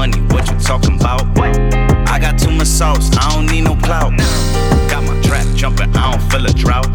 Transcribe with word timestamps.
money, 0.00 0.20
what 0.32 0.50
you 0.50 0.58
talking 0.60 0.98
about? 0.98 1.20
I 2.08 2.18
got 2.18 2.38
too 2.38 2.50
much 2.50 2.68
sauce, 2.68 3.10
I 3.18 3.34
don't 3.34 3.44
need 3.52 3.64
no 3.64 3.76
clout. 3.76 4.16
Got 4.88 5.04
my 5.04 5.20
trap 5.20 5.46
jumping, 5.54 5.94
I 5.94 6.12
don't 6.12 6.22
feel 6.30 6.46
a 6.46 6.52
drought. 6.54 6.88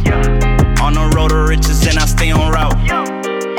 On 0.82 0.94
the 0.94 1.12
road 1.16 1.30
to 1.30 1.38
riches 1.48 1.86
and 1.86 2.00
I 2.00 2.06
stay 2.08 2.32
on 2.32 2.52
route. 2.52 2.74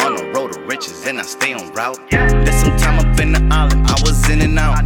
On 0.04 0.16
the 0.16 0.32
road 0.34 0.54
to 0.54 0.60
riches 0.62 1.06
and 1.06 1.20
I 1.20 1.22
stay 1.22 1.52
on 1.52 1.72
route. 1.74 2.00
Did 2.10 2.54
some 2.54 2.76
time 2.76 2.98
up 2.98 3.20
in 3.20 3.30
the 3.34 3.48
island, 3.52 3.86
I 3.86 3.94
was 4.02 4.28
in 4.28 4.40
and 4.40 4.58
out. 4.58 4.82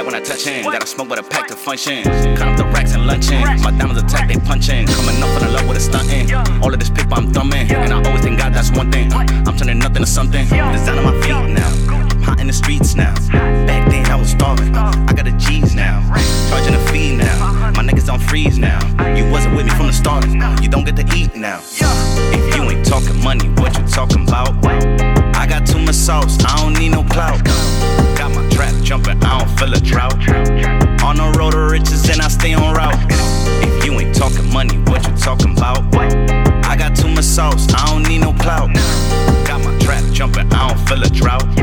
I 0.00 0.02
get 0.02 0.06
to 0.06 0.06
the 0.06 0.06
bag 0.06 0.06
when 0.06 0.14
I 0.14 0.20
touch 0.20 0.46
in. 0.46 0.64
Gotta 0.64 0.86
smoke 0.86 1.10
with 1.10 1.18
a 1.18 1.22
pack 1.22 1.48
to 1.48 1.56
function. 1.56 2.04
Cut 2.36 2.48
up 2.48 2.56
the 2.56 2.64
racks 2.64 2.94
and 2.94 3.06
luncheon. 3.06 3.42
My 3.62 3.70
diamonds 3.70 4.02
attack, 4.02 4.28
they 4.28 4.36
punching. 4.36 4.86
Coming 4.86 5.22
up 5.22 5.28
for 5.34 5.44
the 5.44 5.52
love 5.52 5.68
with 5.68 5.76
a 5.76 5.80
stunting. 5.80 6.32
All 6.62 6.72
of 6.72 6.78
this 6.78 6.90
paper 6.90 7.14
I'm 7.14 7.32
thumbing. 7.32 7.70
And 7.70 7.92
I 7.92 8.02
always 8.02 8.22
thank 8.22 8.38
God 8.38 8.54
that's 8.54 8.70
one 8.70 8.90
thing. 8.90 9.12
I'm 9.12 9.56
turning 9.56 9.78
nothing 9.78 10.02
to 10.02 10.06
something. 10.06 10.46
Design 10.46 10.98
on 10.98 11.04
my 11.04 11.20
feet 11.20 11.54
now. 11.54 11.68
I'm 12.10 12.22
hot 12.22 12.40
in 12.40 12.46
the 12.46 12.52
streets 12.52 12.94
now. 12.94 13.14
Back 13.66 13.90
then 13.90 14.06
I 14.06 14.16
was 14.16 14.30
starving. 14.30 14.74
I 14.74 15.12
got 15.12 15.24
the 15.24 15.32
G's 15.32 15.74
now. 15.74 16.00
Charging 16.48 16.74
a 16.74 16.86
fee 16.90 17.16
now. 17.16 17.72
My 17.72 17.82
niggas 17.82 18.12
on 18.12 18.20
freeze 18.20 18.58
now. 18.58 18.80
You 19.14 19.30
wasn't 19.30 19.56
with 19.56 19.66
me 19.66 19.72
from 19.72 19.86
the 19.86 19.92
start. 19.92 20.26
You 20.62 20.68
don't 20.68 20.84
get 20.84 20.96
to 20.96 21.06
eat 21.16 21.34
now. 21.34 21.60
If 21.62 22.56
you 22.56 22.62
ain't 22.62 22.86
talking 22.86 23.22
money, 23.22 23.48
what 23.60 23.76
you 23.78 23.86
talking 23.86 24.26
about? 24.26 24.99
Feel 29.60 29.74
a 29.74 29.80
drought. 29.80 30.14
On 31.04 31.16
the 31.16 31.34
road 31.38 31.50
to 31.50 31.58
riches 31.58 32.08
and 32.08 32.22
I 32.22 32.28
stay 32.28 32.54
on 32.54 32.74
route. 32.74 32.96
If 33.62 33.84
you 33.84 33.92
ain't 34.00 34.14
talking 34.14 34.50
money, 34.50 34.78
what 34.88 35.06
you 35.06 35.14
talking 35.16 35.52
about? 35.52 35.84
I 36.64 36.76
got 36.76 36.96
too 36.96 37.08
much 37.08 37.26
sauce, 37.26 37.66
I 37.74 37.86
don't 37.90 38.08
need 38.08 38.20
no 38.20 38.32
clout. 38.32 38.72
Got 39.46 39.62
my 39.62 39.76
trap 39.80 40.02
jumping, 40.12 40.50
I 40.52 40.68
don't 40.68 40.88
feel 40.88 41.02
a 41.02 41.10
drought. 41.10 41.59